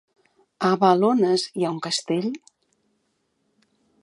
[0.69, 2.27] A Balones hi ha un castell?